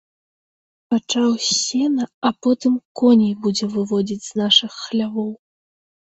Пачаў 0.91 1.25
з 1.47 1.57
сена, 1.65 2.05
а 2.29 2.31
потым 2.47 2.73
коней 3.01 3.33
будзе 3.43 3.65
выводзіць 3.75 4.27
з 4.29 4.33
нашых 4.41 4.71
хлявоў. 4.87 5.29